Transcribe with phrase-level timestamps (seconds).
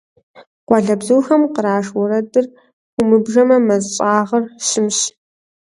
[0.67, 2.45] Къуалэбзухэм къраш уэрэдыр
[2.93, 4.99] хыумыбжэмэ, мэз щӀагъыр щымщ.